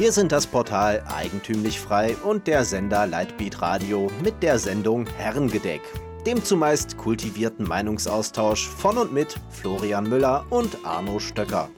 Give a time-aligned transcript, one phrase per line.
[0.00, 5.82] Wir sind das Portal Eigentümlich Frei und der Sender Lightbeat Radio mit der Sendung Herrengedeck,
[6.24, 11.68] dem zumeist kultivierten Meinungsaustausch von und mit Florian Müller und Arno Stöcker.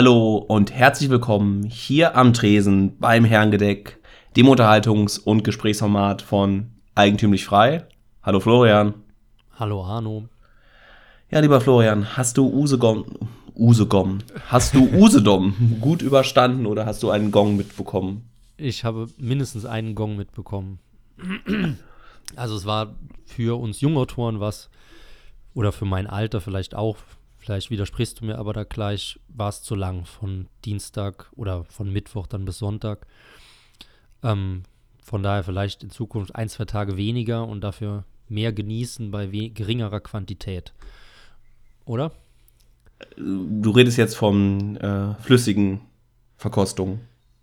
[0.00, 3.98] Hallo und herzlich willkommen hier am Tresen beim Herrengedeck,
[4.36, 7.84] dem Unterhaltungs- und Gesprächsformat von Eigentümlich Frei.
[8.22, 8.94] Hallo Florian.
[9.58, 10.28] Hallo Arno.
[11.32, 13.06] Ja, lieber Florian, hast du Usegom,
[13.56, 18.30] Usegom, hast du Usedom gut überstanden oder hast du einen Gong mitbekommen?
[18.56, 20.78] Ich habe mindestens einen Gong mitbekommen.
[22.36, 22.94] Also es war
[23.26, 24.70] für uns Jungautoren was,
[25.54, 26.98] oder für mein Alter vielleicht auch,
[27.38, 31.92] Vielleicht widersprichst du mir aber da gleich, war es zu lang von Dienstag oder von
[31.92, 33.06] Mittwoch dann bis Sonntag.
[34.22, 34.64] Ähm,
[35.02, 40.00] von daher vielleicht in Zukunft ein, zwei Tage weniger und dafür mehr genießen bei geringerer
[40.00, 40.74] Quantität.
[41.86, 42.12] Oder?
[43.16, 45.80] Du redest jetzt von äh, flüssigen
[46.36, 47.00] Verkostungen.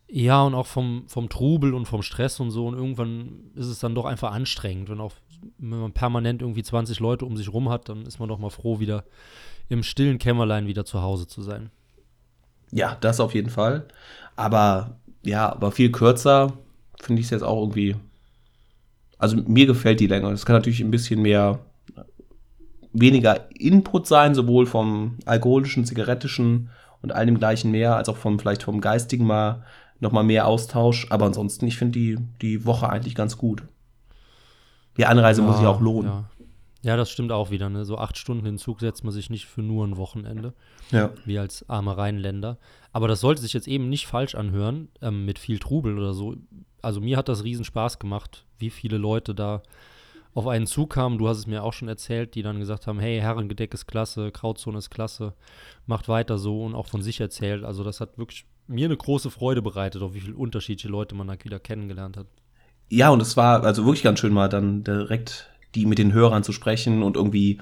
[0.08, 2.68] Ja, und auch vom, vom Trubel und vom Stress und so.
[2.68, 4.90] Und irgendwann ist es dann doch einfach anstrengend.
[4.90, 5.14] Wenn, auch,
[5.58, 8.50] wenn man permanent irgendwie 20 Leute um sich rum hat, dann ist man doch mal
[8.50, 9.04] froh, wieder
[9.70, 11.70] im stillen Kämmerlein wieder zu Hause zu sein.
[12.72, 13.86] Ja, das auf jeden Fall.
[14.36, 16.54] Aber ja, aber viel kürzer
[17.02, 17.96] finde ich es jetzt auch irgendwie.
[19.18, 20.30] Also mir gefällt die Länge.
[20.32, 21.59] Es kann natürlich ein bisschen mehr
[22.94, 26.70] weniger Input sein, sowohl vom alkoholischen, zigarettischen
[27.02, 29.64] und all dem gleichen mehr, als auch vom vielleicht vom geistigen mal
[30.00, 31.08] nochmal mehr Austausch.
[31.09, 33.64] Aber ansonsten, ich finde die, die Woche eigentlich ganz gut.
[34.98, 36.12] Die Anreise ja, muss sich auch lohnen.
[36.12, 36.30] Ja.
[36.86, 37.68] Ja, das stimmt auch wieder.
[37.68, 37.84] Ne?
[37.84, 40.54] So acht Stunden in Zug setzt man sich nicht für nur ein Wochenende.
[40.92, 41.10] Ja.
[41.26, 42.60] Wie als arme Rheinländer.
[42.94, 46.36] Aber das sollte sich jetzt eben nicht falsch anhören, ähm, mit viel Trubel oder so.
[46.84, 49.64] Also mir hat das riesen Spaß gemacht, wie viele Leute da
[50.36, 51.18] auf einen Zug kamen.
[51.18, 54.30] Du hast es mir auch schon erzählt, die dann gesagt haben, hey, Herrengedeck ist klasse,
[54.30, 55.34] Krautzone ist klasse,
[55.88, 57.64] macht weiter so und auch von sich erzählt.
[57.64, 61.28] Also das hat wirklich mir eine große Freude bereitet, auf wie viele unterschiedliche Leute man
[61.28, 62.28] da wieder kennengelernt hat.
[62.90, 66.44] Ja, und es war also wirklich ganz schön mal dann direkt die mit den Hörern
[66.44, 67.59] zu sprechen und irgendwie,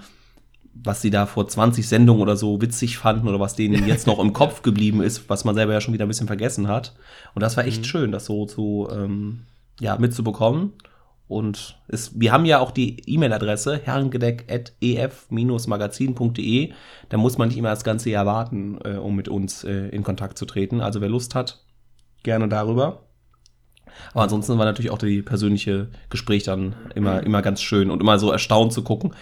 [0.74, 4.20] was sie da vor 20 Sendungen oder so witzig fanden oder was denen jetzt noch
[4.20, 6.94] im Kopf geblieben ist, was man selber ja schon wieder ein bisschen vergessen hat.
[7.34, 7.86] Und das war echt mhm.
[7.86, 9.48] schön, das so zu, ähm,
[9.80, 10.74] ja, mitzubekommen.
[11.28, 16.74] Und es, wir haben ja auch die E-Mail-Adresse herrengedeck.ef-magazin.de.
[17.10, 20.04] Da muss man nicht immer das ganze Jahr warten, äh, um mit uns äh, in
[20.04, 20.82] Kontakt zu treten.
[20.82, 21.66] Also wer Lust hat,
[22.22, 23.08] gerne darüber.
[24.12, 28.20] Aber ansonsten war natürlich auch die persönliche Gespräch dann immer, immer ganz schön und immer
[28.20, 29.14] so erstaunt zu gucken.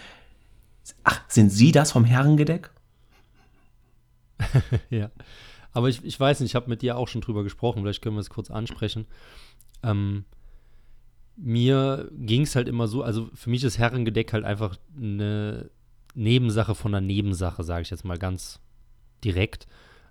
[1.04, 2.72] Ach, sind Sie das vom Herrengedeck?
[4.90, 5.10] ja.
[5.74, 8.16] Aber ich, ich weiß nicht, ich habe mit dir auch schon drüber gesprochen, vielleicht können
[8.16, 9.06] wir es kurz ansprechen.
[9.84, 10.26] Ähm,
[11.38, 15.70] mir ging es halt immer so, also für mich ist Herrengedeck halt einfach eine
[16.14, 18.60] Nebensache von einer Nebensache, sage ich jetzt mal ganz
[19.24, 19.68] direkt.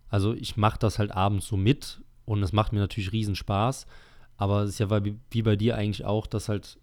[0.08, 3.86] Also ich mache das halt abends so mit und es macht mir natürlich riesen Spaß.
[4.40, 4.88] Aber es ist ja
[5.30, 6.78] wie bei dir eigentlich auch, dass halt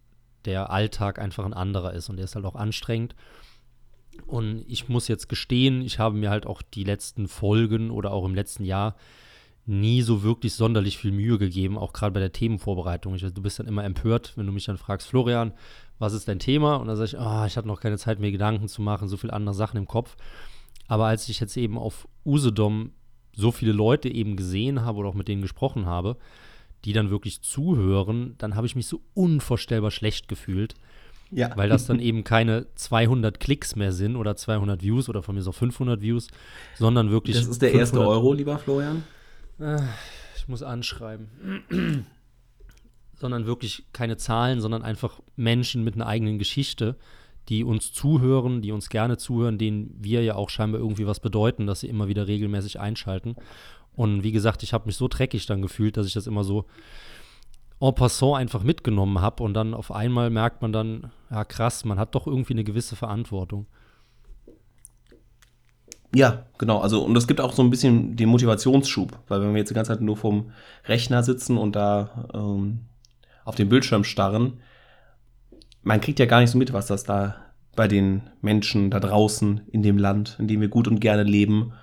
[0.45, 3.15] der Alltag einfach ein anderer ist und der ist halt auch anstrengend.
[4.27, 8.25] Und ich muss jetzt gestehen, ich habe mir halt auch die letzten Folgen oder auch
[8.25, 8.95] im letzten Jahr
[9.65, 13.15] nie so wirklich sonderlich viel Mühe gegeben, auch gerade bei der Themenvorbereitung.
[13.15, 15.51] Ich, du bist dann immer empört, wenn du mich dann fragst, Florian,
[15.97, 16.75] was ist dein Thema?
[16.75, 19.17] Und dann sage ich, oh, ich hatte noch keine Zeit, mir Gedanken zu machen, so
[19.17, 20.15] viele andere Sachen im Kopf.
[20.87, 22.91] Aber als ich jetzt eben auf Usedom
[23.35, 26.17] so viele Leute eben gesehen habe oder auch mit denen gesprochen habe,
[26.85, 30.75] die dann wirklich zuhören, dann habe ich mich so unvorstellbar schlecht gefühlt.
[31.29, 31.51] Ja.
[31.57, 35.41] Weil das dann eben keine 200 Klicks mehr sind oder 200 Views oder von mir
[35.41, 36.27] so 500 Views,
[36.75, 37.35] sondern wirklich.
[37.35, 39.03] Das ist der erste Euro, lieber Florian.
[39.59, 39.81] Ah,
[40.37, 41.27] ich muss anschreiben.
[43.17, 46.95] sondern wirklich keine Zahlen, sondern einfach Menschen mit einer eigenen Geschichte,
[47.49, 51.65] die uns zuhören, die uns gerne zuhören, denen wir ja auch scheinbar irgendwie was bedeuten,
[51.65, 53.35] dass sie immer wieder regelmäßig einschalten.
[53.97, 56.65] Und wie gesagt, ich habe mich so dreckig dann gefühlt, dass ich das immer so
[57.81, 59.43] en passant einfach mitgenommen habe.
[59.43, 62.95] Und dann auf einmal merkt man dann, ja krass, man hat doch irgendwie eine gewisse
[62.95, 63.65] Verantwortung.
[66.13, 66.79] Ja, genau.
[66.79, 69.73] Also, und es gibt auch so ein bisschen den Motivationsschub, weil wenn wir jetzt die
[69.73, 70.51] ganze Zeit nur vom
[70.85, 72.81] Rechner sitzen und da ähm,
[73.45, 74.61] auf den Bildschirm starren,
[75.81, 77.35] man kriegt ja gar nicht so mit, was das da
[77.75, 81.73] bei den Menschen da draußen in dem Land, in dem wir gut und gerne leben,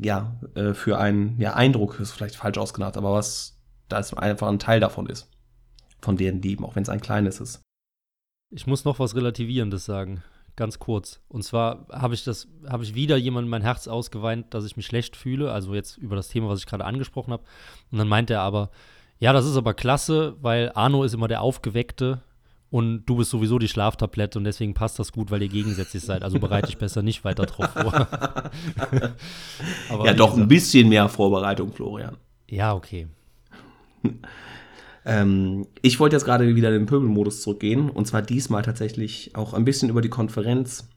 [0.00, 3.58] ja, äh, für einen ja, Eindruck, ist vielleicht falsch ausgenannt, aber was
[3.88, 5.28] das einfach ein Teil davon ist.
[6.00, 7.60] Von deren Leben, auch wenn es ein kleines ist.
[8.50, 10.22] Ich muss noch was Relativierendes sagen.
[10.56, 11.20] ganz kurz.
[11.28, 14.86] Und zwar habe ich das, habe ich wieder jemandem mein Herz ausgeweint, dass ich mich
[14.86, 15.52] schlecht fühle.
[15.52, 17.44] Also jetzt über das Thema, was ich gerade angesprochen habe.
[17.90, 18.70] Und dann meinte er aber,
[19.18, 22.22] ja, das ist aber klasse, weil Arno ist immer der Aufgeweckte
[22.70, 26.22] und du bist sowieso die Schlaftablette und deswegen passt das gut, weil ihr gegensätzlich seid.
[26.22, 28.06] Also bereite dich besser nicht weiter drauf vor.
[30.04, 32.16] ja, doch ein bisschen mehr Vorbereitung, Florian.
[32.48, 33.08] Ja, okay.
[35.04, 39.52] ähm, ich wollte jetzt gerade wieder in den Pöbelmodus zurückgehen und zwar diesmal tatsächlich auch
[39.52, 40.88] ein bisschen über die Konferenz.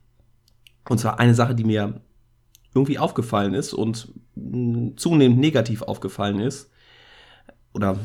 [0.87, 2.01] Und zwar eine Sache, die mir
[2.75, 4.13] irgendwie aufgefallen ist und
[4.95, 6.69] zunehmend negativ aufgefallen ist
[7.73, 7.97] oder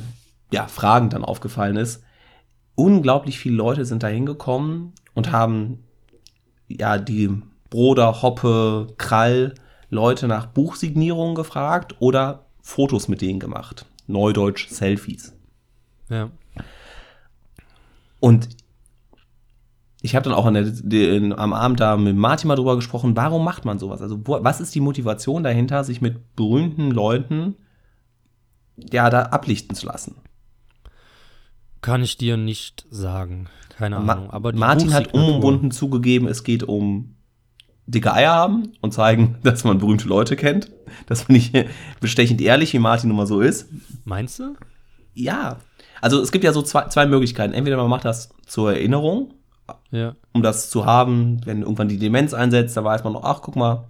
[0.52, 2.02] ja, Fragen dann aufgefallen ist
[2.78, 5.82] unglaublich viele Leute sind da hingekommen und haben
[6.69, 7.28] ja die
[7.70, 9.54] Broder, Hoppe, Krall
[9.90, 13.86] Leute nach Buchsignierungen gefragt oder Fotos mit denen gemacht.
[14.06, 15.34] Neudeutsch Selfies.
[16.08, 16.30] Ja.
[18.20, 18.48] Und
[20.00, 23.44] ich habe dann auch der, in, am Abend da mit Martin mal drüber gesprochen, warum
[23.44, 24.00] macht man sowas?
[24.00, 27.56] Also wo, was ist die Motivation dahinter, sich mit berühmten Leuten
[28.76, 30.14] ja da ablichten zu lassen?
[31.80, 33.48] Kann ich dir nicht sagen.
[33.76, 34.30] Keine Ma Ahnung.
[34.30, 37.14] Aber Martin hat unumwunden zugegeben, es geht um
[37.86, 40.70] dicke Eier haben und zeigen, dass man berühmte Leute kennt.
[41.06, 41.66] Das finde ich
[42.00, 43.69] bestechend ehrlich, wie Martin nun mal so ist.
[44.04, 44.54] Meinst du?
[45.14, 45.58] Ja.
[46.00, 47.54] Also es gibt ja so zwei, zwei Möglichkeiten.
[47.54, 49.34] Entweder man macht das zur Erinnerung,
[49.90, 50.14] ja.
[50.32, 53.56] um das zu haben, wenn irgendwann die Demenz einsetzt, da weiß man noch, ach, guck
[53.56, 53.88] mal,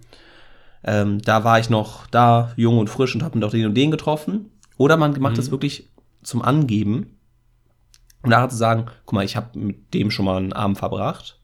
[0.83, 3.91] ähm, da war ich noch da, jung und frisch und habe noch den und den
[3.91, 4.51] getroffen.
[4.77, 5.37] Oder man macht mhm.
[5.37, 5.89] das wirklich
[6.23, 7.18] zum Angeben
[8.21, 11.39] und nachher zu sagen, guck mal, ich habe mit dem schon mal einen Abend verbracht.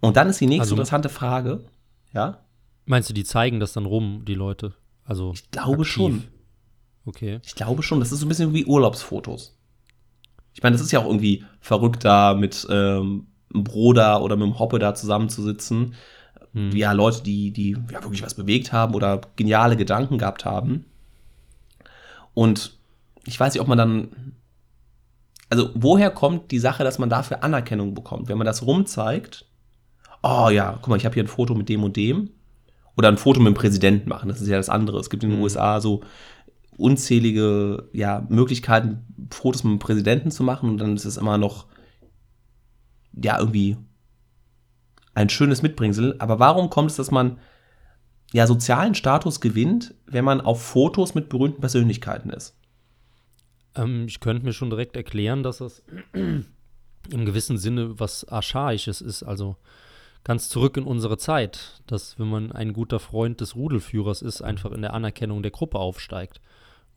[0.00, 1.64] Und dann ist die nächste also, interessante Frage,
[2.12, 2.38] ja?
[2.84, 4.74] Meinst du, die zeigen das dann rum, die Leute?
[5.04, 5.92] Also ich glaube aktiv.
[5.92, 6.24] schon.
[7.04, 7.40] Okay.
[7.44, 8.00] Ich glaube schon.
[8.00, 9.58] Das ist so ein bisschen wie Urlaubsfotos.
[10.54, 14.44] Ich meine, das ist ja auch irgendwie verrückt, da mit ähm, einem Bruder oder mit
[14.44, 15.94] einem Hoppe da zusammenzusitzen.
[16.52, 16.72] Hm.
[16.72, 20.84] Ja, Leute, die, die ja wirklich was bewegt haben oder geniale Gedanken gehabt haben.
[22.34, 22.78] Und
[23.24, 24.34] ich weiß nicht, ob man dann
[25.50, 28.28] also woher kommt die Sache, dass man dafür Anerkennung bekommt?
[28.28, 29.46] Wenn man das rumzeigt,
[30.22, 32.30] oh ja, guck mal, ich habe hier ein Foto mit dem und dem.
[32.96, 34.98] Oder ein Foto mit dem Präsidenten machen, das ist ja das andere.
[34.98, 35.44] Es gibt in den mhm.
[35.44, 36.02] USA so
[36.76, 41.66] unzählige ja, Möglichkeiten, Fotos mit dem Präsidenten zu machen und dann ist es immer noch
[43.12, 43.76] ja irgendwie
[45.14, 46.16] ein schönes Mitbringsel.
[46.18, 47.38] Aber warum kommt es, dass man
[48.32, 52.57] ja sozialen Status gewinnt, wenn man auf Fotos mit berühmten Persönlichkeiten ist?
[53.78, 55.82] Ähm, ich könnte mir schon direkt erklären, dass das
[56.12, 56.44] im
[57.24, 59.56] gewissen Sinne was Archaisches ist, also
[60.24, 64.72] ganz zurück in unsere Zeit, dass wenn man ein guter Freund des Rudelführers ist, einfach
[64.72, 66.40] in der Anerkennung der Gruppe aufsteigt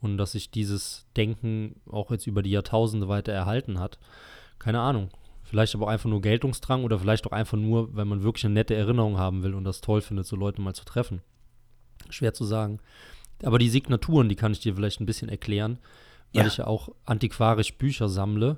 [0.01, 3.99] und dass sich dieses Denken auch jetzt über die Jahrtausende weiter erhalten hat.
[4.59, 5.09] Keine Ahnung.
[5.43, 8.53] Vielleicht aber auch einfach nur Geltungsdrang oder vielleicht auch einfach nur, wenn man wirklich eine
[8.53, 11.21] nette Erinnerung haben will und das toll findet, so Leute mal zu treffen.
[12.09, 12.79] Schwer zu sagen.
[13.43, 15.79] Aber die Signaturen, die kann ich dir vielleicht ein bisschen erklären
[16.33, 16.47] weil ja.
[16.47, 18.57] ich ja auch antiquarisch Bücher sammle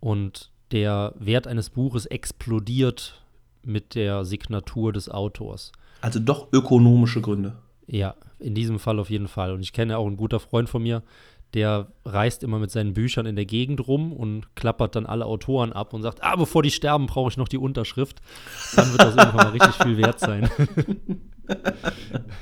[0.00, 3.22] und der Wert eines Buches explodiert
[3.62, 5.72] mit der Signatur des Autors.
[6.00, 7.56] Also doch ökonomische Gründe.
[7.86, 9.52] Ja, in diesem Fall auf jeden Fall.
[9.52, 11.02] Und ich kenne auch einen guten Freund von mir,
[11.54, 15.72] der reist immer mit seinen Büchern in der Gegend rum und klappert dann alle Autoren
[15.72, 18.20] ab und sagt, ah, bevor die sterben, brauche ich noch die Unterschrift.
[18.76, 20.50] Dann wird das irgendwann mal richtig viel wert sein.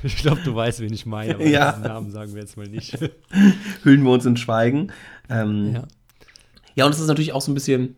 [0.03, 1.71] ich glaube, du weißt, wen ich meine, aber ja.
[1.71, 2.97] diesen Namen sagen wir jetzt mal nicht.
[3.83, 4.91] Hüllen wir uns in Schweigen.
[5.29, 5.83] Ähm, ja.
[6.75, 7.95] ja, und es ist natürlich auch so ein bisschen,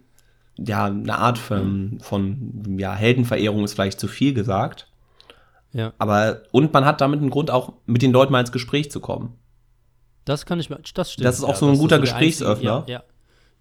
[0.57, 4.87] ja, eine Art von, von ja, Heldenverehrung ist vielleicht zu viel gesagt.
[5.71, 5.93] Ja.
[5.97, 8.99] Aber, und man hat damit einen Grund, auch mit den Leuten mal ins Gespräch zu
[8.99, 9.35] kommen.
[10.25, 11.25] Das kann ich mir, das stimmt.
[11.25, 12.85] Das ist auch ja, so ein guter so Gesprächsöffner.
[12.87, 13.03] Ja, ja,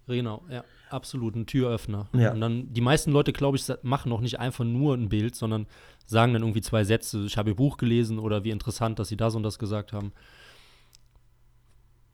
[0.07, 0.63] genau, ja.
[0.89, 2.07] Absolut, ein Türöffner.
[2.13, 2.31] Ja.
[2.31, 5.67] Und dann, die meisten Leute, glaube ich, machen auch nicht einfach nur ein Bild, sondern
[6.05, 9.17] sagen dann irgendwie zwei Sätze, ich habe ihr Buch gelesen oder wie interessant, dass sie
[9.17, 10.11] das und das gesagt haben.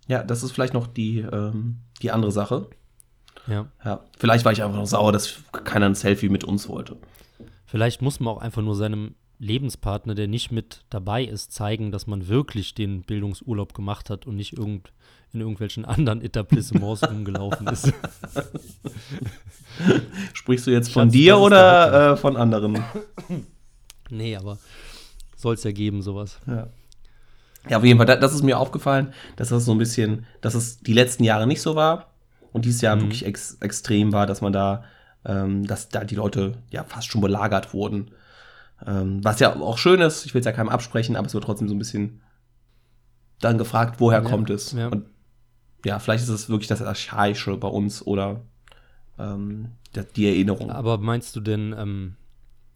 [0.08, 2.67] Ja, das ist vielleicht noch die, ähm, die andere Sache.
[3.48, 3.67] Ja.
[3.84, 4.03] ja.
[4.17, 6.98] Vielleicht war ich einfach noch sauer, dass keiner ein Selfie mit uns wollte.
[7.65, 12.08] Vielleicht muss man auch einfach nur seinem Lebenspartner, der nicht mit dabei ist, zeigen, dass
[12.08, 14.94] man wirklich den Bildungsurlaub gemacht hat und nicht irgend,
[15.36, 17.94] in irgendwelchen anderen Etablissements rumgelaufen ist.
[20.34, 22.84] Sprichst du jetzt von Schatz, dir oder äh, von anderen?
[24.10, 24.58] Nee, aber
[25.36, 26.39] soll es ja geben, sowas.
[26.48, 26.68] Ja.
[27.70, 30.80] Ja, auf jeden Fall, das ist mir aufgefallen, dass das so ein bisschen, dass es
[30.80, 32.13] die letzten Jahre nicht so war
[32.54, 33.01] und dieses Jahr mhm.
[33.01, 34.84] wirklich ex extrem war, dass man da,
[35.25, 38.12] ähm, dass da die Leute ja fast schon belagert wurden.
[38.86, 41.44] Ähm, was ja auch schön ist, ich will es ja keinem absprechen, aber es wird
[41.44, 42.22] trotzdem so ein bisschen
[43.42, 44.74] dann gefragt, woher ja, kommt es?
[44.74, 44.89] Ja.
[44.89, 45.06] Und
[45.86, 48.42] ja, vielleicht ist es wirklich das Archaische bei uns oder
[49.20, 49.70] ähm,
[50.15, 50.72] die Erinnerung.
[50.72, 52.15] Aber meinst du denn, ähm,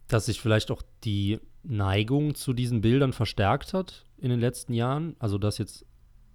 [0.08, 5.16] dass sich vielleicht auch die Neigung zu diesen Bildern verstärkt hat in den letzten Jahren.
[5.18, 5.84] Also, dass jetzt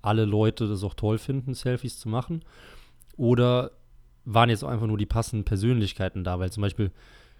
[0.01, 2.44] alle Leute das auch toll finden, Selfies zu machen.
[3.17, 3.72] Oder
[4.25, 6.91] waren jetzt auch einfach nur die passenden Persönlichkeiten da, weil zum Beispiel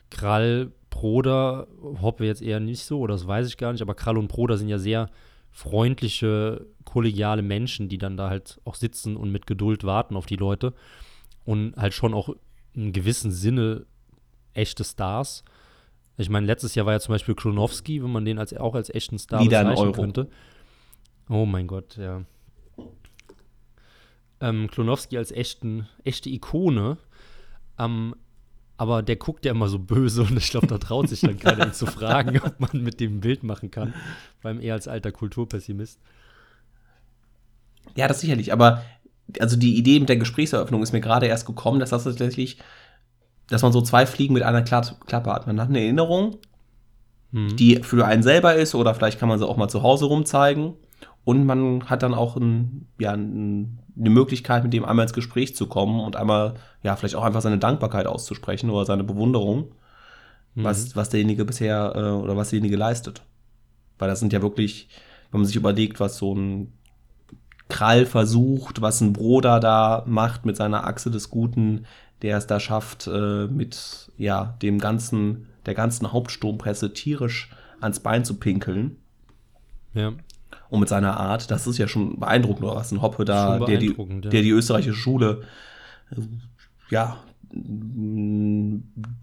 [0.10, 1.68] Krall, Proder,
[2.02, 4.58] Hoppe jetzt eher nicht so, oder das weiß ich gar nicht, aber Krall und Proder
[4.58, 5.10] sind ja sehr
[5.56, 10.36] freundliche, kollegiale Menschen, die dann da halt auch sitzen und mit Geduld warten auf die
[10.36, 10.74] Leute
[11.46, 12.30] und halt schon auch
[12.74, 13.86] in gewissem Sinne
[14.54, 15.46] echte Stars.
[16.18, 18.90] Ich meine, letztes Jahr war ja zum Beispiel Kronowski, wenn man den als, auch als
[18.90, 19.94] echten Star Wieder bezeichnen Euro.
[19.94, 20.30] könnte.
[21.30, 22.26] Oh mein Gott, ja.
[24.42, 26.98] Ähm, Klonowski als echten, echte Ikone.
[27.80, 28.14] Ähm,
[28.78, 31.68] aber der guckt ja immer so böse und ich glaube, da traut sich dann keiner
[31.68, 33.94] ihn zu fragen, ob man mit dem ein Bild machen kann.
[34.42, 36.00] Beim eher als alter Kulturpessimist.
[37.96, 38.52] Ja, das sicherlich.
[38.52, 38.84] Aber
[39.40, 42.58] also die Idee mit der Gesprächseröffnung ist mir gerade erst gekommen, dass das tatsächlich,
[43.48, 45.48] dass man so zwei Fliegen mit einer Kla- Klappe hat.
[45.48, 46.38] Man hat eine Erinnerung,
[47.32, 47.56] Hm.
[47.56, 50.74] die für einen selber ist, oder vielleicht kann man sie auch mal zu Hause rumzeigen.
[51.26, 55.56] Und man hat dann auch ein, ja, ein, eine Möglichkeit, mit dem einmal ins Gespräch
[55.56, 56.54] zu kommen und einmal,
[56.84, 59.72] ja, vielleicht auch einfach seine Dankbarkeit auszusprechen oder seine Bewunderung,
[60.54, 63.24] was, was derjenige bisher äh, oder was derjenige leistet.
[63.98, 64.88] Weil das sind ja wirklich,
[65.32, 66.72] wenn man sich überlegt, was so ein
[67.68, 71.86] Krall versucht, was ein Broder da macht mit seiner Achse des Guten,
[72.22, 77.50] der es da schafft, äh, mit ja, dem ganzen, der ganzen Hauptstrompresse tierisch
[77.82, 78.98] ans Bein zu pinkeln.
[79.94, 80.14] Ja.
[80.76, 83.96] Und mit seiner Art, das ist ja schon beeindruckend, was ein Hoppe da, der die,
[83.98, 84.30] ja.
[84.30, 85.42] der die österreichische Schule
[86.90, 87.18] ja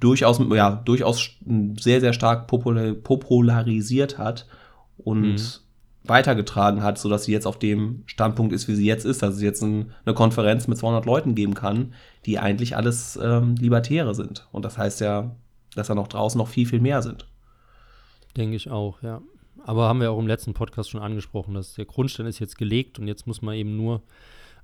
[0.01, 1.31] durchaus, ja, durchaus
[1.79, 4.47] sehr, sehr stark popula- popularisiert hat
[4.99, 5.39] und Mhm.
[6.05, 9.43] weitergetragen hat, sodass sie jetzt auf dem Standpunkt ist, wie sie jetzt ist, dass es
[9.43, 11.93] jetzt ein, eine Konferenz mit 200 Leuten geben kann,
[12.27, 14.49] die eigentlich alles ähm, Libertäre sind.
[14.53, 15.35] Und das heißt ja,
[15.75, 17.27] dass da noch draußen noch viel, viel mehr sind.
[18.37, 19.21] Denke ich auch, ja.
[19.65, 22.99] Aber haben wir auch im letzten Podcast schon angesprochen, dass der Grundstein ist jetzt gelegt
[22.99, 24.03] und jetzt muss man eben nur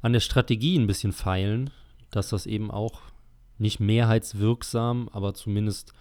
[0.02, 1.70] an der Strategie ein bisschen feilen,
[2.10, 3.00] dass das eben auch
[3.58, 5.92] nicht mehrheitswirksam, aber zumindest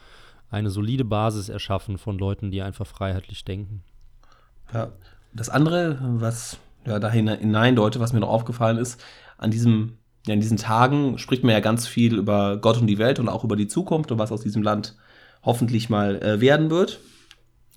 [0.49, 3.83] eine solide Basis erschaffen von Leuten, die einfach freiheitlich denken.
[4.73, 4.91] Ja.
[5.33, 9.03] Das andere, was ja, da hine- hineindeute, was mir noch aufgefallen ist,
[9.37, 12.97] an diesem, ja, in diesen Tagen spricht man ja ganz viel über Gott und die
[12.97, 14.95] Welt und auch über die Zukunft und was aus diesem Land
[15.43, 16.99] hoffentlich mal äh, werden wird.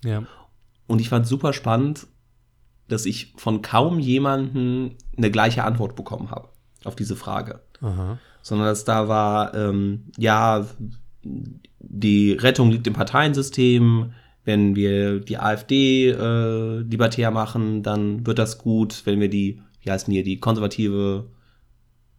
[0.03, 0.23] Ja.
[0.91, 2.05] Und ich fand super spannend,
[2.89, 6.49] dass ich von kaum jemanden eine gleiche Antwort bekommen habe
[6.83, 7.61] auf diese Frage.
[7.79, 8.19] Aha.
[8.41, 10.67] Sondern dass da war, ähm, ja,
[11.79, 14.11] die Rettung liegt im Parteiensystem.
[14.43, 19.03] Wenn wir die AfD äh, libertär machen, dann wird das gut.
[19.05, 21.29] Wenn wir die, wie heißt denn hier, die konservative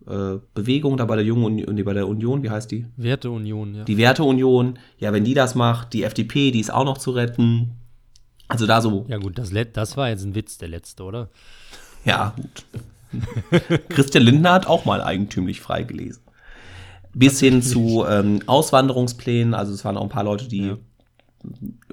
[0.07, 2.87] äh, Bewegung da bei der Jungen Union, bei der Union, wie heißt die?
[2.97, 3.85] Werteunion, ja.
[3.85, 7.73] Die Werteunion, ja, wenn die das macht, die FDP, die ist auch noch zu retten.
[8.49, 11.29] Also da so, Ja gut, das, das war jetzt ein Witz, der letzte, oder?
[12.05, 12.65] Ja, gut.
[13.89, 16.23] Christian Lindner hat auch mal eigentümlich frei gelesen.
[17.15, 19.53] Bis hin zu ähm, Auswanderungsplänen.
[19.55, 20.79] Also es waren auch ein paar Leute, die Ja.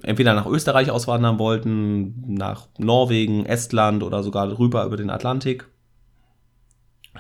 [0.04, 5.68] entweder nach Österreich auswandern wollten, nach Norwegen, Estland oder sogar rüber über den Atlantik.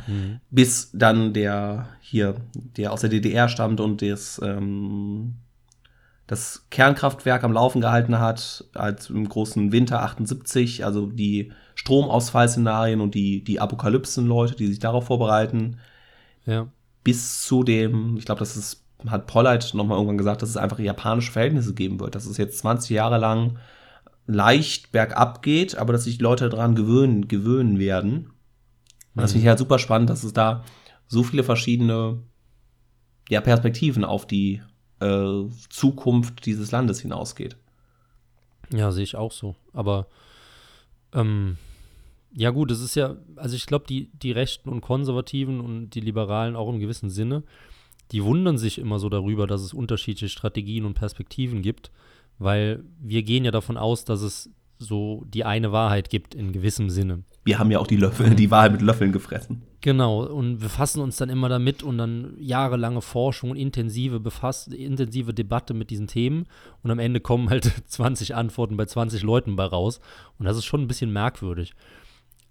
[0.07, 0.39] Mhm.
[0.49, 2.35] Bis dann der hier,
[2.77, 5.35] der aus der DDR stammt und das, ähm,
[6.29, 13.15] das Kernkraftwerk am Laufen gehalten hat, als im großen Winter 78, also die Stromausfallszenarien und
[13.15, 15.77] die, die Apokalypsen-Leute, die sich darauf vorbereiten,
[16.45, 16.67] Ja.
[17.03, 20.77] bis zu dem, ich glaube, das ist, hat Pollard nochmal irgendwann gesagt, dass es einfach
[20.77, 23.57] japanische Verhältnisse geben wird, dass es jetzt 20 Jahre lang
[24.27, 28.29] leicht bergab geht, aber dass sich die Leute daran gewöhnen, gewöhnen werden.
[29.15, 30.63] Und das finde ich halt super spannend, dass es da
[31.07, 32.19] so viele verschiedene
[33.29, 34.61] ja, Perspektiven auf die
[34.99, 37.55] äh, Zukunft dieses Landes hinausgeht.
[38.71, 39.55] Ja, sehe ich auch so.
[39.73, 40.07] Aber
[41.13, 41.57] ähm,
[42.33, 46.01] ja gut, es ist ja, also ich glaube, die, die Rechten und Konservativen und die
[46.01, 47.43] Liberalen auch im gewissen Sinne,
[48.11, 51.91] die wundern sich immer so darüber, dass es unterschiedliche Strategien und Perspektiven gibt,
[52.37, 56.89] weil wir gehen ja davon aus, dass es so die eine Wahrheit gibt in gewissem
[56.89, 57.23] Sinne.
[57.49, 59.63] Wir haben ja auch die Löffel, die Wahl mit Löffeln gefressen.
[59.81, 64.67] Genau, und wir fassen uns dann immer damit und dann jahrelange Forschung und intensive, Befass
[64.67, 66.45] intensive Debatte mit diesen Themen
[66.83, 69.99] und am Ende kommen halt 20 Antworten bei 20 Leuten bei raus
[70.37, 71.73] und das ist schon ein bisschen merkwürdig.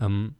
[0.00, 0.34] Ähm,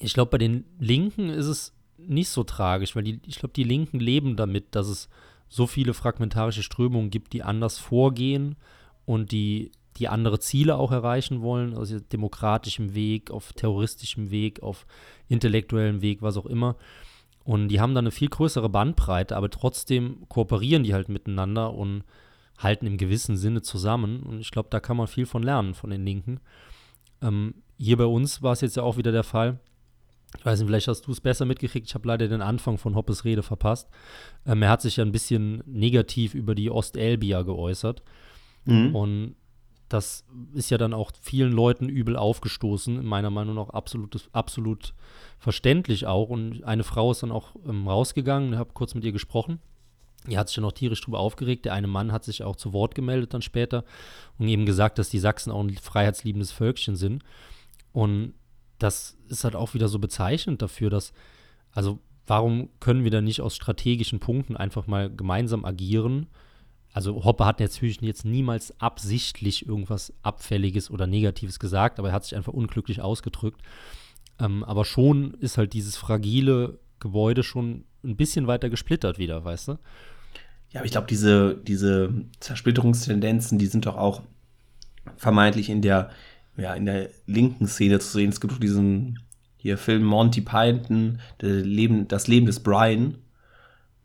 [0.00, 3.64] ich glaube, bei den Linken ist es nicht so tragisch, weil die, ich glaube, die
[3.64, 5.10] Linken leben damit, dass es
[5.50, 8.56] so viele fragmentarische Strömungen gibt, die anders vorgehen
[9.04, 14.86] und die, die andere Ziele auch erreichen wollen, also demokratischem Weg, auf terroristischem Weg, auf
[15.28, 16.76] intellektuellem Weg, was auch immer.
[17.44, 22.04] Und die haben dann eine viel größere Bandbreite, aber trotzdem kooperieren die halt miteinander und
[22.58, 24.22] halten im gewissen Sinne zusammen.
[24.22, 26.40] Und ich glaube, da kann man viel von lernen, von den Linken.
[27.22, 29.58] Ähm, hier bei uns war es jetzt ja auch wieder der Fall.
[30.36, 31.86] Ich weiß nicht, vielleicht hast du es besser mitgekriegt.
[31.86, 33.88] Ich habe leider den Anfang von Hoppes Rede verpasst.
[34.44, 38.02] Ähm, er hat sich ja ein bisschen negativ über die Ostelbia geäußert.
[38.66, 38.94] Mhm.
[38.94, 39.36] Und
[39.88, 44.92] das ist ja dann auch vielen Leuten übel aufgestoßen, meiner Meinung nach absolut, absolut
[45.38, 46.28] verständlich auch.
[46.28, 49.60] Und eine Frau ist dann auch ähm, rausgegangen, habe kurz mit ihr gesprochen.
[50.26, 51.64] Die hat sich ja noch tierisch drüber aufgeregt.
[51.64, 53.84] Der eine Mann hat sich auch zu Wort gemeldet dann später
[54.38, 57.22] und eben gesagt, dass die Sachsen auch ein freiheitsliebendes Völkchen sind.
[57.92, 58.34] Und
[58.78, 61.12] das ist halt auch wieder so bezeichnend dafür, dass,
[61.72, 66.26] also warum können wir da nicht aus strategischen Punkten einfach mal gemeinsam agieren?
[66.98, 72.24] Also Hoppe hat natürlich jetzt niemals absichtlich irgendwas Abfälliges oder Negatives gesagt, aber er hat
[72.24, 73.62] sich einfach unglücklich ausgedrückt.
[74.40, 79.68] Ähm, aber schon ist halt dieses fragile Gebäude schon ein bisschen weiter gesplittert wieder, weißt
[79.68, 79.72] du?
[80.72, 84.22] Ja, aber ich glaube, diese, diese Zersplitterungstendenzen, die sind doch auch
[85.16, 86.10] vermeintlich in der,
[86.56, 88.30] ja, in der linken Szene zu sehen.
[88.30, 89.20] Es gibt diesen
[89.56, 93.18] hier Film Monty Python, Leben, das Leben des Brian,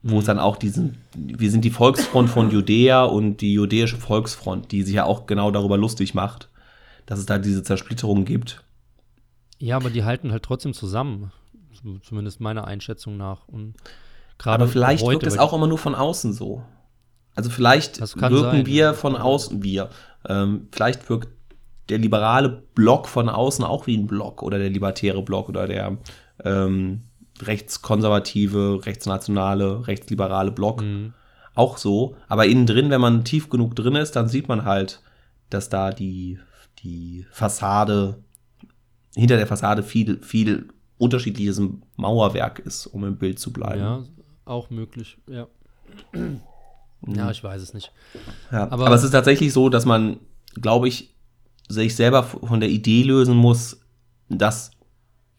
[0.03, 0.27] wo es mhm.
[0.27, 4.95] dann auch diesen, wir sind die Volksfront von Judäa und die judäische Volksfront, die sich
[4.95, 6.50] ja auch genau darüber lustig macht,
[7.05, 8.63] dass es da diese Zersplitterung gibt.
[9.60, 11.31] Ja, aber die halten halt trotzdem zusammen,
[12.03, 13.48] zumindest meiner Einschätzung nach.
[13.48, 13.75] Und
[14.43, 16.63] aber vielleicht heute, wirkt es auch immer nur von außen so.
[17.33, 18.93] Also vielleicht wirken sein, wir ja.
[18.93, 19.89] von außen, wir.
[20.27, 21.29] Ähm, vielleicht wirkt
[21.89, 25.98] der liberale Block von außen auch wie ein Block oder der libertäre Block oder der
[26.43, 27.03] ähm,
[27.47, 31.13] rechtskonservative, rechtsnationale, rechtsliberale Block mhm.
[31.55, 32.15] auch so.
[32.27, 35.01] Aber innen drin, wenn man tief genug drin ist, dann sieht man halt,
[35.50, 36.39] dass da die,
[36.83, 38.23] die Fassade,
[39.15, 41.62] hinter der Fassade viel, viel unterschiedliches
[41.95, 43.79] Mauerwerk ist, um im Bild zu bleiben.
[43.79, 44.03] Ja,
[44.45, 45.47] auch möglich, ja.
[47.07, 47.91] Ja, ich weiß es nicht.
[48.51, 50.19] Ja, aber, aber, es ist tatsächlich so, dass man,
[50.55, 51.13] glaube ich,
[51.67, 53.81] sich selber von der Idee lösen muss,
[54.29, 54.72] dass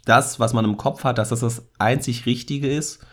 [0.05, 3.05] das, was man im Kopf hat, dass das das einzig Richtige ist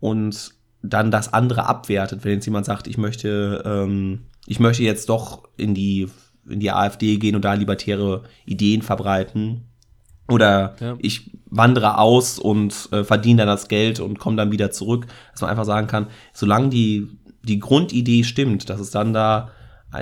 [0.00, 2.24] und dann das andere abwertet.
[2.24, 6.08] Wenn jetzt jemand sagt, ich möchte, ähm, ich möchte jetzt doch in die,
[6.48, 9.64] in die AfD gehen und da libertäre Ideen verbreiten.
[10.28, 10.96] Oder ja.
[10.98, 15.06] ich wandere aus und äh, verdiene dann das Geld und komme dann wieder zurück.
[15.32, 17.08] Dass man einfach sagen kann, solange die,
[17.42, 19.50] die Grundidee stimmt, dass es dann da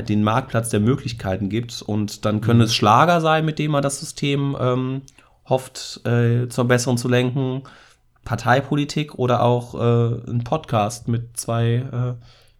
[0.08, 2.64] den Marktplatz der Möglichkeiten gibt und dann können mhm.
[2.64, 5.02] es Schlager sein, mit denen man das System ähm,
[5.48, 7.62] hofft, äh, zum Besseren zu lenken,
[8.24, 12.14] Parteipolitik oder auch äh, ein Podcast mit zwei äh,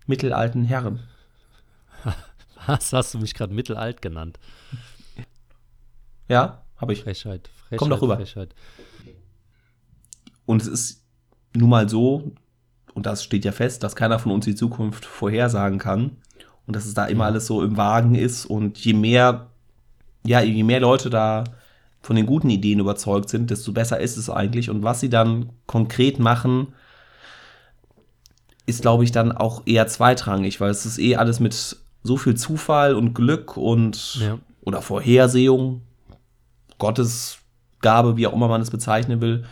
[0.06, 1.00] mittelalten Herren.
[2.66, 4.38] Was hast du mich gerade mittelalt genannt?
[6.28, 7.02] Ja, habe ich.
[7.02, 7.78] Frechheit, Frechheit.
[7.78, 8.16] Komm doch rüber.
[8.16, 8.54] Frechheit.
[10.44, 11.04] Und es ist
[11.54, 12.32] nun mal so,
[12.94, 16.16] und das steht ja fest, dass keiner von uns die Zukunft vorhersagen kann.
[16.66, 18.46] Und dass es da immer alles so im Wagen ist.
[18.46, 19.50] Und je mehr,
[20.24, 21.44] ja, je mehr Leute da
[22.02, 24.70] von den guten Ideen überzeugt sind, desto besser ist es eigentlich.
[24.70, 26.68] Und was sie dann konkret machen,
[28.66, 32.34] ist, glaube ich, dann auch eher zweitrangig, weil es ist eh alles mit so viel
[32.34, 34.38] Zufall und Glück und ja.
[34.62, 35.82] oder Vorhersehung,
[36.78, 39.44] Gottesgabe, wie auch immer man es bezeichnen will,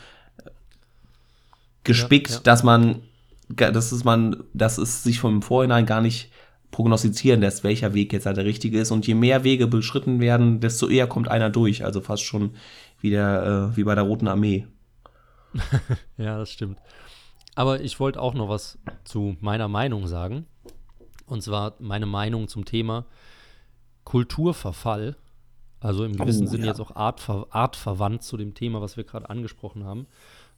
[1.84, 2.42] gespickt, ja, ja.
[2.42, 3.02] dass man,
[3.48, 6.30] dass es man, dass es sich vom Vorhinein gar nicht
[6.74, 8.90] prognostizieren lässt, welcher Weg jetzt halt der richtige ist.
[8.90, 11.84] Und je mehr Wege beschritten werden, desto eher kommt einer durch.
[11.84, 12.56] Also fast schon
[13.00, 14.66] wie, der, äh, wie bei der Roten Armee.
[16.18, 16.80] ja, das stimmt.
[17.54, 20.46] Aber ich wollte auch noch was zu meiner Meinung sagen.
[21.26, 23.06] Und zwar meine Meinung zum Thema
[24.02, 25.14] Kulturverfall.
[25.78, 26.70] Also im gewissen oh, Sinne ja.
[26.70, 30.08] jetzt auch artver artverwandt zu dem Thema, was wir gerade angesprochen haben.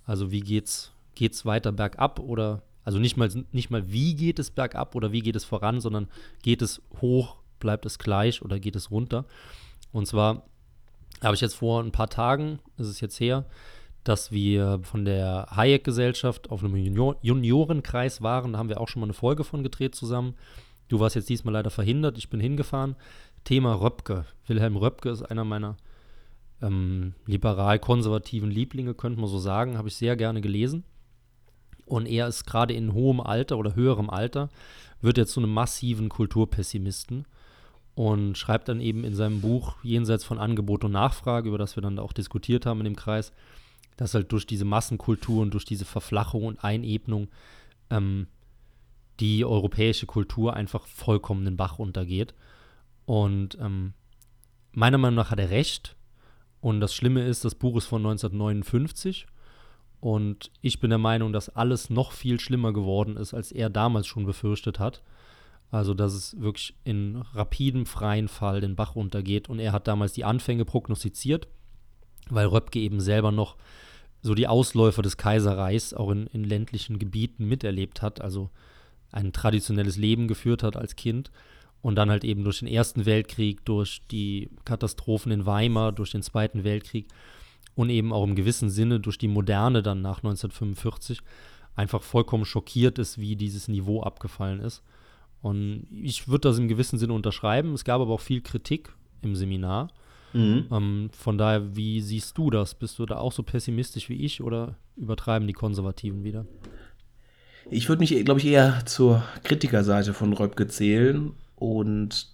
[0.06, 4.52] Also wie geht's, geht's weiter bergab oder also nicht mal, nicht mal, wie geht es
[4.52, 6.06] bergab oder wie geht es voran, sondern
[6.42, 9.24] geht es hoch, bleibt es gleich oder geht es runter.
[9.90, 10.44] Und zwar
[11.20, 13.44] habe ich jetzt vor ein paar Tagen, ist es jetzt her,
[14.04, 18.52] dass wir von der Hayek-Gesellschaft auf einem Junior Juniorenkreis waren.
[18.52, 20.36] Da haben wir auch schon mal eine Folge von gedreht zusammen.
[20.86, 22.94] Du warst jetzt diesmal leider verhindert, ich bin hingefahren.
[23.42, 24.26] Thema Röpke.
[24.46, 25.76] Wilhelm Röpke ist einer meiner
[26.62, 29.76] ähm, liberal-konservativen Lieblinge, könnte man so sagen.
[29.76, 30.84] Habe ich sehr gerne gelesen.
[31.86, 34.50] Und er ist gerade in hohem Alter oder höherem Alter,
[35.00, 37.26] wird jetzt zu einem massiven Kulturpessimisten
[37.94, 41.82] und schreibt dann eben in seinem Buch Jenseits von Angebot und Nachfrage, über das wir
[41.82, 43.32] dann auch diskutiert haben in dem Kreis,
[43.96, 47.28] dass halt durch diese Massenkultur und durch diese Verflachung und Einebnung
[47.88, 48.26] ähm,
[49.20, 52.34] die europäische Kultur einfach vollkommen den Bach untergeht.
[53.06, 53.94] Und ähm,
[54.72, 55.96] meiner Meinung nach hat er recht.
[56.60, 59.26] Und das Schlimme ist, das Buch ist von 1959
[60.00, 64.06] und ich bin der Meinung, dass alles noch viel schlimmer geworden ist, als er damals
[64.06, 65.02] schon befürchtet hat.
[65.70, 69.48] Also, dass es wirklich in rapidem freien Fall den Bach runtergeht.
[69.48, 71.48] Und er hat damals die Anfänge prognostiziert,
[72.28, 73.56] weil Röpke eben selber noch
[74.22, 78.20] so die Ausläufer des Kaiserreichs auch in, in ländlichen Gebieten miterlebt hat.
[78.20, 78.50] Also
[79.10, 81.30] ein traditionelles Leben geführt hat als Kind
[81.82, 86.22] und dann halt eben durch den Ersten Weltkrieg, durch die Katastrophen in Weimar, durch den
[86.22, 87.06] Zweiten Weltkrieg
[87.74, 91.20] und eben auch im gewissen Sinne durch die Moderne dann nach 1945
[91.74, 94.82] einfach vollkommen schockiert ist, wie dieses Niveau abgefallen ist.
[95.42, 97.74] Und ich würde das im gewissen Sinne unterschreiben.
[97.74, 99.88] Es gab aber auch viel Kritik im Seminar.
[100.32, 100.66] Mhm.
[100.70, 102.74] Ähm, von daher, wie siehst du das?
[102.74, 106.46] Bist du da auch so pessimistisch wie ich oder übertreiben die Konservativen wieder?
[107.70, 112.28] Ich würde mich, glaube ich, eher zur Kritikerseite von Röpke zählen und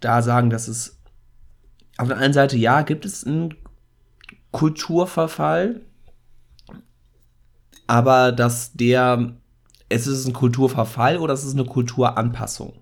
[0.00, 1.00] da sagen, dass es
[1.96, 3.54] auf der einen Seite ja, gibt es einen
[4.50, 5.80] Kulturverfall,
[7.86, 9.34] aber dass der,
[9.88, 12.74] es ist ein Kulturverfall oder es ist eine Kulturanpassung.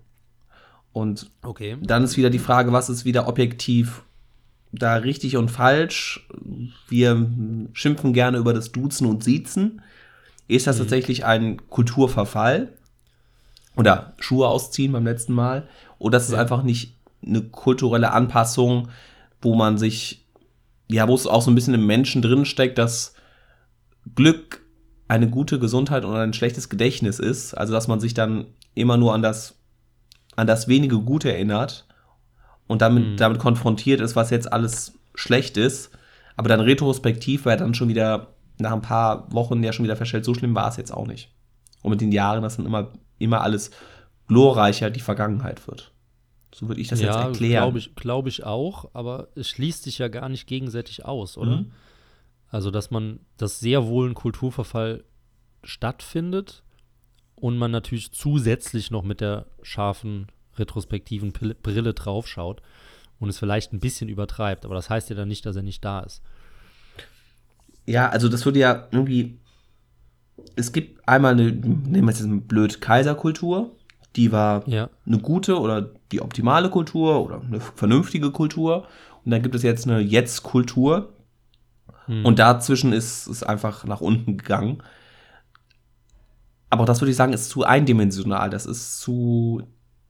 [0.93, 1.77] Und okay.
[1.81, 4.03] dann ist wieder die Frage, was ist wieder objektiv
[4.71, 6.27] da richtig und falsch?
[6.87, 7.29] Wir
[7.73, 9.81] schimpfen gerne über das Duzen und Siezen.
[10.47, 10.83] Ist das mhm.
[10.83, 12.73] tatsächlich ein Kulturverfall?
[13.75, 15.67] Oder Schuhe ausziehen beim letzten Mal?
[15.99, 16.39] Oder ist es ja.
[16.39, 18.89] einfach nicht eine kulturelle Anpassung,
[19.41, 20.25] wo man sich,
[20.89, 23.13] ja, wo es auch so ein bisschen im Menschen drin steckt, dass
[24.15, 24.61] Glück
[25.07, 27.53] eine gute Gesundheit und ein schlechtes Gedächtnis ist.
[27.53, 29.55] Also, dass man sich dann immer nur an das,
[30.35, 31.87] an das wenige Gute erinnert
[32.67, 33.17] und damit, mhm.
[33.17, 35.91] damit konfrontiert ist, was jetzt alles schlecht ist.
[36.35, 40.25] Aber dann retrospektiv, weil dann schon wieder nach ein paar Wochen ja schon wieder feststellt,
[40.25, 41.31] so schlimm war es jetzt auch nicht.
[41.81, 43.71] Und mit den Jahren, dass dann immer, immer alles
[44.27, 45.93] glorreicher die Vergangenheit wird.
[46.53, 47.63] So würde ich das ja, jetzt erklären.
[47.63, 51.57] Glaube ich, glaub ich auch, aber es schließt sich ja gar nicht gegenseitig aus, oder?
[51.57, 51.71] Mhm.
[52.49, 55.03] Also, dass man, dass sehr wohl ein Kulturverfall
[55.63, 56.63] stattfindet
[57.35, 62.61] und man natürlich zusätzlich noch mit der scharfen retrospektiven Brille draufschaut
[63.19, 64.65] und es vielleicht ein bisschen übertreibt.
[64.65, 66.21] Aber das heißt ja dann nicht, dass er nicht da ist
[67.87, 69.39] ja, also das würde ja irgendwie.
[70.55, 73.75] Es gibt einmal eine, nehmen wir jetzt blöd, Kaiserkultur.
[74.15, 74.89] Die war ja.
[75.05, 78.87] eine gute oder die optimale Kultur oder eine vernünftige Kultur.
[79.23, 81.13] Und dann gibt es jetzt eine Jetzt-Kultur.
[82.05, 82.25] Hm.
[82.25, 84.81] Und dazwischen ist es einfach nach unten gegangen.
[86.69, 88.49] Aber das würde ich sagen, ist zu eindimensional.
[88.49, 89.63] Das ist zu,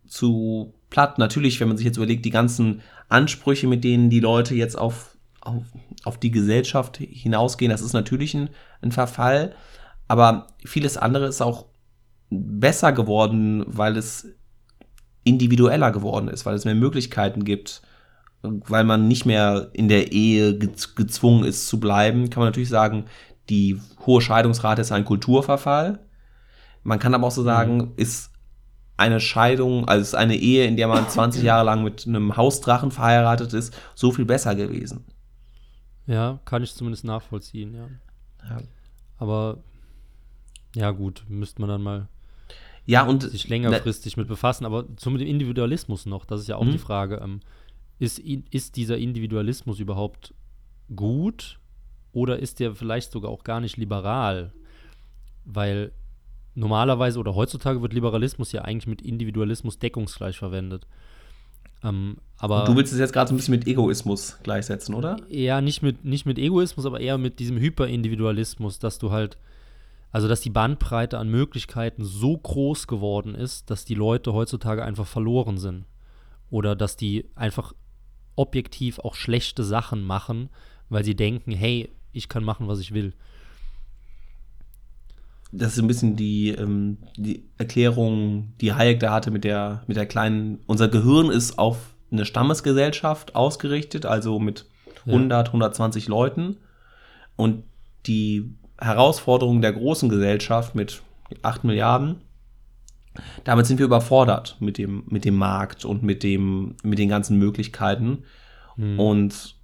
[0.08, 1.18] zu platt.
[1.18, 5.18] Natürlich, wenn man sich jetzt überlegt, die ganzen Ansprüche, mit denen die Leute jetzt auf
[5.48, 5.64] auf,
[6.04, 8.50] auf die Gesellschaft hinausgehen, das ist natürlich ein,
[8.82, 9.56] ein Verfall.
[10.08, 11.66] Aber vieles andere ist auch
[12.30, 14.28] besser geworden, weil es
[15.24, 17.82] individueller geworden ist, weil es mehr Möglichkeiten gibt,
[18.42, 23.06] weil man nicht mehr in der Ehe gezwungen ist zu bleiben, kann man natürlich sagen,
[23.50, 26.00] die hohe Scheidungsrate ist ein Kulturverfall.
[26.84, 27.94] Man kann aber auch so sagen, mhm.
[27.98, 28.32] ist
[28.96, 32.92] eine Scheidung, also ist eine Ehe, in der man 20 Jahre lang mit einem Hausdrachen
[32.92, 35.06] verheiratet ist, so viel besser gewesen.
[36.06, 37.88] Ja, kann ich zumindest nachvollziehen, ja.
[38.50, 38.58] ja.
[39.18, 39.58] Aber
[40.74, 42.08] ja, gut, müsste man dann mal
[42.88, 44.66] ja, und sich längerfristig mit befassen.
[44.66, 46.72] Aber zum Individualismus noch, das ist ja auch mhm.
[46.72, 47.22] die Frage.
[47.24, 47.42] Ähm,
[48.00, 50.34] ist, ist dieser Individualismus überhaupt
[50.96, 51.60] gut
[52.14, 54.54] oder ist der vielleicht sogar auch gar nicht liberal?
[55.46, 55.92] Weil
[56.56, 60.88] normalerweise oder heutzutage wird Liberalismus ja eigentlich mit Individualismus deckungsgleich verwendet.
[61.84, 65.18] Ähm, aber du willst es jetzt gerade so ein bisschen mit Egoismus gleichsetzen, oder?
[65.30, 69.38] Ja, nicht mit, nicht mit Egoismus, aber eher mit diesem Hyperindividualismus, dass du halt,
[70.12, 75.08] also dass die Bandbreite an Möglichkeiten so groß geworden ist, dass die Leute heutzutage einfach
[75.08, 75.86] verloren sind.
[76.50, 77.74] Oder dass die einfach
[78.36, 80.50] objektiv auch schlechte Sachen machen,
[80.90, 83.14] weil sie denken, hey, ich kann machen, was ich will
[85.52, 89.98] das ist ein bisschen die, ähm, die Erklärung, die Hayek da hatte mit der, mit
[89.98, 94.66] der kleinen, unser Gehirn ist auf eine Stammesgesellschaft ausgerichtet, also mit
[95.06, 95.54] 100, ja.
[95.54, 96.58] 120 Leuten.
[97.36, 97.64] Und
[98.06, 101.02] die Herausforderung der großen Gesellschaft mit
[101.42, 102.22] 8 Milliarden,
[103.44, 107.38] damit sind wir überfordert mit dem, mit dem Markt und mit, dem, mit den ganzen
[107.38, 108.24] Möglichkeiten.
[108.76, 109.00] Hm.
[109.00, 109.56] Und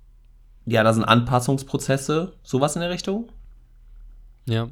[0.66, 3.30] ja, da sind Anpassungsprozesse, sowas in der Richtung.
[4.46, 4.68] Ja,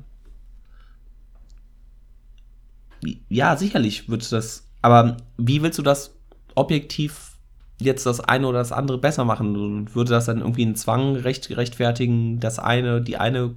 [3.29, 6.15] ja, sicherlich wird das, aber wie willst du das
[6.55, 7.37] objektiv
[7.79, 9.93] jetzt das eine oder das andere besser machen?
[9.95, 13.55] Würde das dann irgendwie einen Zwang recht, rechtfertigen, das eine, die eine,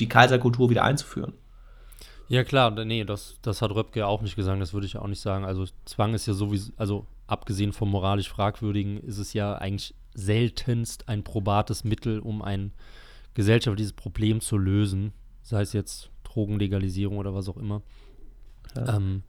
[0.00, 1.32] die Kaiserkultur wieder einzuführen?
[2.28, 5.20] Ja, klar, nee, das, das hat Röpke auch nicht gesagt, das würde ich auch nicht
[5.20, 5.44] sagen.
[5.44, 11.08] Also Zwang ist ja sowieso, also abgesehen vom moralisch Fragwürdigen, ist es ja eigentlich seltenst
[11.08, 12.72] ein probates Mittel, um ein
[13.34, 17.82] gesellschaftliches Problem zu lösen, sei es jetzt Drogenlegalisierung oder was auch immer.
[18.76, 18.96] Ja.
[18.96, 19.22] Ähm,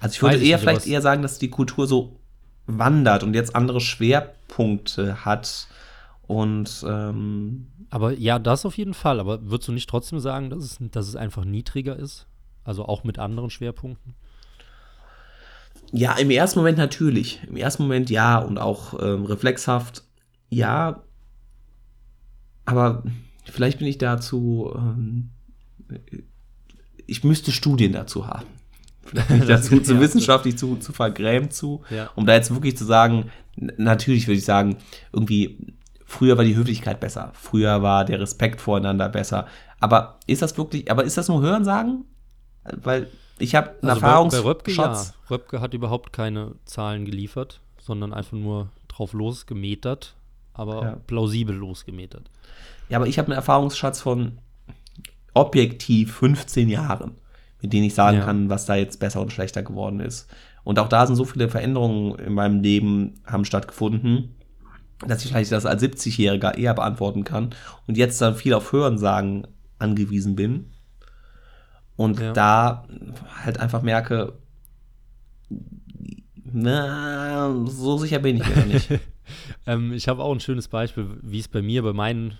[0.00, 2.18] Also ich würde eher vielleicht eher sagen, dass die Kultur so
[2.66, 5.68] wandert und jetzt andere Schwerpunkte hat.
[6.26, 9.20] Und ähm, Aber ja, das auf jeden Fall.
[9.20, 12.26] Aber würdest du nicht trotzdem sagen, dass es, dass es einfach niedriger ist?
[12.64, 14.14] Also auch mit anderen Schwerpunkten?
[15.92, 17.40] ja, im ersten Moment natürlich.
[17.46, 20.02] Im ersten Moment ja und auch ähm, reflexhaft
[20.48, 21.02] ja.
[22.64, 23.04] Aber
[23.44, 24.72] vielleicht bin ich dazu.
[24.76, 25.30] Ähm,
[27.06, 28.46] ich müsste Studien dazu haben.
[29.04, 31.82] Vielleicht bin ich dazu zu wissenschaftlich zu, zu vergrämt zu.
[31.90, 32.10] Ja.
[32.16, 34.76] Um da jetzt wirklich zu sagen, natürlich würde ich sagen,
[35.12, 35.74] irgendwie,
[36.06, 39.46] früher war die Höflichkeit besser, früher war der Respekt voreinander besser.
[39.80, 42.04] Aber ist das wirklich, aber ist das nur Hörensagen?
[42.82, 45.14] Weil ich habe einen Also bei, bei Röpke Erfahrungsschatz.
[45.14, 45.30] ja.
[45.30, 50.14] Röpke hat überhaupt keine Zahlen geliefert, sondern einfach nur drauf losgemetert,
[50.54, 50.96] aber Ja.
[51.06, 52.30] plausibel losgemetert.
[52.88, 54.38] Ja, aber ich habe einen Erfahrungsschatz von
[55.34, 57.12] objektiv 15 Jahren,
[57.60, 58.24] mit denen ich sagen Ja.
[58.24, 60.28] kann, was da jetzt besser und schlechter geworden ist.
[60.64, 64.34] Und auch da sind so viele Veränderungen in meinem Leben haben stattgefunden,
[65.06, 67.54] dass ich vielleicht das als 70-Jähriger eher beantworten kann
[67.86, 69.46] und jetzt dann viel auf Hörensagen
[69.78, 70.70] angewiesen bin.
[71.96, 72.32] Und Ja.
[72.32, 72.86] da
[73.44, 74.34] halt einfach merke,
[76.44, 78.88] na, so sicher bin ich mir noch nicht.
[79.66, 82.38] Ähm, ich habe auch ein schönes Beispiel, wie es bei mir, bei meinen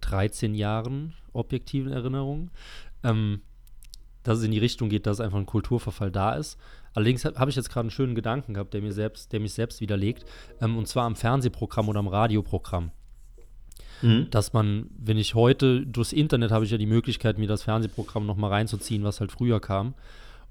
[0.00, 2.50] 13 Jahren objektiven Erinnerungen,
[3.04, 3.42] ähm,
[4.22, 6.56] dass es in die Richtung geht, dass einfach ein Kulturverfall da ist.
[6.98, 9.52] Allerdings habe hab ich jetzt gerade einen schönen Gedanken gehabt, der, mir selbst, der mich
[9.52, 10.24] selbst widerlegt,
[10.60, 12.90] ähm, und zwar am Fernsehprogramm oder am Radioprogramm.
[14.02, 14.30] Mhm.
[14.30, 18.26] dass man, wenn ich heute durchs Internet habe ich ja die Möglichkeit, mir das Fernsehprogramm
[18.26, 19.94] noch mal reinzuziehen, was halt früher kam.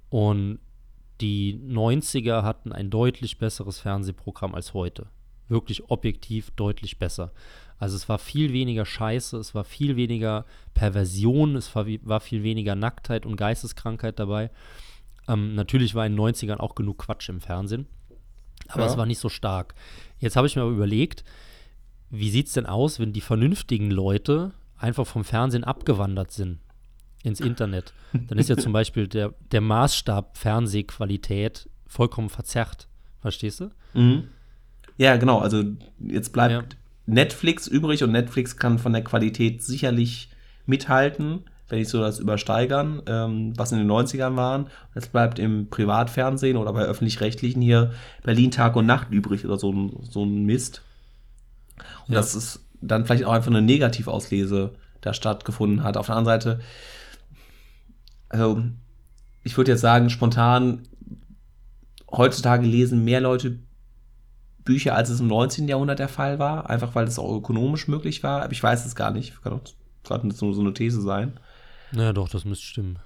[0.09, 0.59] Und
[1.19, 5.07] die 90er hatten ein deutlich besseres Fernsehprogramm als heute.
[5.49, 7.31] Wirklich objektiv deutlich besser.
[7.77, 12.43] Also es war viel weniger Scheiße, es war viel weniger Perversion, es war, war viel
[12.43, 14.49] weniger Nacktheit und Geisteskrankheit dabei.
[15.27, 17.87] Ähm, natürlich war in den 90ern auch genug Quatsch im Fernsehen,
[18.69, 18.89] aber Ja.
[18.91, 19.73] es war nicht so stark.
[20.19, 21.23] Jetzt habe ich mir aber überlegt,
[22.09, 26.59] wie sieht es denn aus, wenn die vernünftigen Leute einfach vom Fernsehen abgewandert sind
[27.23, 27.93] ins Internet?
[28.13, 32.87] Dann ist ja zum Beispiel der, der Maßstab Fernsehqualität vollkommen verzerrt.
[33.19, 33.69] Verstehst du?
[33.93, 34.29] Mhm.
[34.97, 35.39] Ja, genau.
[35.39, 35.63] Also
[35.99, 36.63] jetzt bleibt Ja.
[37.05, 40.29] Netflix übrig und Netflix kann von der Qualität sicherlich
[40.65, 44.67] mithalten, wenn nicht so das übersteigern, ähm, was in den 90ern waren.
[44.95, 47.91] Jetzt bleibt im Privatfernsehen oder bei öffentlich-rechtlichen hier
[48.23, 50.81] Berlin Tag und Nacht übrig oder so ein, so ein Mist.
[52.07, 52.19] Und Ja.
[52.19, 55.97] das ist dann vielleicht auch einfach eine Negativauslese da stattgefunden hat.
[55.97, 56.59] Auf der anderen Seite,
[58.29, 58.63] also
[59.43, 60.83] ich würde jetzt sagen, spontan,
[62.11, 63.59] heutzutage lesen mehr Leute
[64.63, 65.67] Bücher, als es im 19.
[65.67, 68.43] Jahrhundert der Fall war, einfach weil es auch ökonomisch möglich war.
[68.43, 69.41] Aber ich weiß es gar nicht.
[69.41, 69.61] Kann auch
[70.03, 71.39] gerade nur so eine These sein.
[71.91, 72.99] Naja, doch, das müsste stimmen.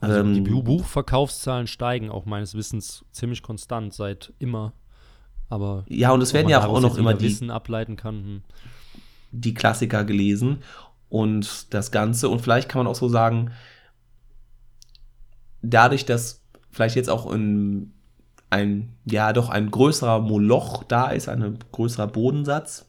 [0.00, 4.72] Also Ähm, die Bu- Buchverkaufszahlen steigen auch meines Wissens ziemlich konstant seit immer.
[5.48, 8.14] Aber Ja, und es werden ja auch noch immer die, Wissen ableiten kann.
[8.24, 8.42] Hm.
[9.32, 10.62] die Klassiker gelesen
[11.08, 12.28] und das Ganze.
[12.28, 13.50] Und vielleicht kann man auch so sagen,
[15.62, 17.92] dadurch, dass vielleicht jetzt auch ein,
[18.48, 22.86] ein ja, doch ein größerer Moloch da ist, ein größerer Bodensatz,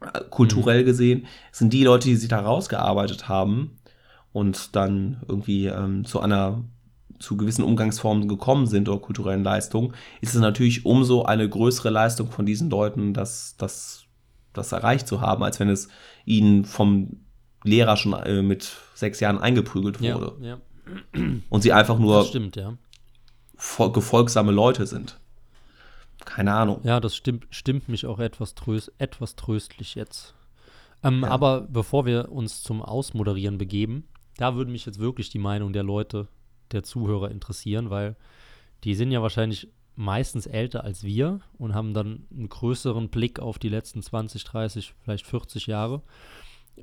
[0.00, 3.75] äh, kulturell gesehen, sind die Leute, die sich da rausgearbeitet haben
[4.36, 6.62] und dann irgendwie ähm, zu einer
[7.18, 12.30] zu gewissen Umgangsformen gekommen sind oder kulturellen Leistungen, ist es natürlich umso eine größere Leistung
[12.30, 14.04] von diesen Leuten, das, das,
[14.52, 15.88] das erreicht zu haben, als wenn es
[16.26, 17.20] ihnen vom
[17.64, 20.32] Lehrer schon äh, mit sechs Jahren eingeprügelt Ja, wurde.
[20.42, 20.58] ja,
[21.48, 22.76] Und sie einfach nur das stimmt, ja.
[23.58, 25.18] fol- gefolgsame Leute sind.
[26.26, 26.80] Keine Ahnung.
[26.82, 30.34] Ja, das stimmt, stimmt mich auch etwas, tröst, etwas tröstlich jetzt.
[31.02, 31.30] Ähm, Ja.
[31.30, 34.04] Aber bevor wir uns zum Ausmoderieren begeben,
[34.36, 36.28] da würde mich jetzt wirklich die Meinung der Leute,
[36.72, 38.16] der Zuhörer interessieren, weil
[38.84, 43.58] die sind ja wahrscheinlich meistens älter als wir und haben dann einen größeren Blick auf
[43.58, 46.02] die letzten 20, 30, vielleicht 40 Jahre.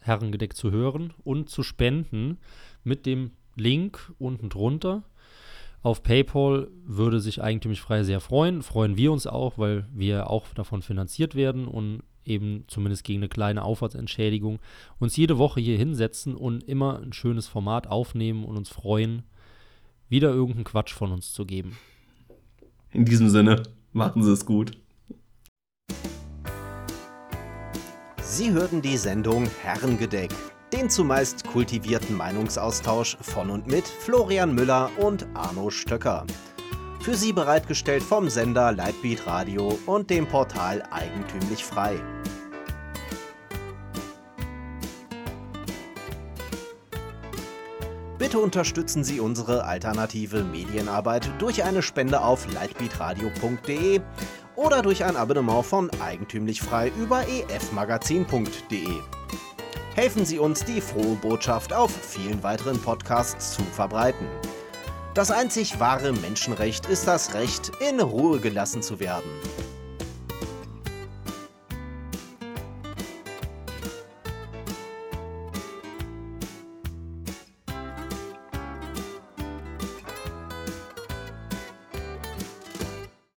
[0.02, 2.38] Herrengedeck zu hören und zu spenden
[2.84, 5.04] mit dem Link unten drunter.
[5.82, 8.64] Auf PayPal würde sich eigentümlich frei sehr freuen.
[8.64, 13.30] Freuen wir uns auch, weil wir auch davon finanziert werden und eben zumindest gegen eine
[13.30, 14.60] kleine Aufwandsentschädigung
[15.00, 19.24] uns jede Woche hier hinsetzen und immer ein schönes Format aufnehmen und uns freuen,
[20.10, 21.78] wieder irgendeinen Quatsch von uns zu geben.
[22.92, 24.72] In diesem Sinne, machen Sie es gut.
[28.24, 30.32] Sie hörten die Sendung Herrengedeck,
[30.72, 36.26] den zumeist kultivierten Meinungsaustausch von und mit Florian Müller und Arno Stöcker.
[37.02, 42.00] Für Sie bereitgestellt vom Sender Lightbeat Radio und dem Portal Eigentümlich Frei.
[48.30, 54.02] Bitte unterstützen Sie unsere alternative Medienarbeit durch eine Spende auf lightbeatradio.de
[54.56, 58.88] oder durch ein Abonnement von Eigentümlich Frei über efmagazin.de.
[59.96, 64.28] Helfen Sie uns, die frohe Botschaft auf vielen weiteren Podcasts zu verbreiten.
[65.16, 69.32] Das einzig wahre Menschenrecht ist das Recht, in Ruhe gelassen zu werden.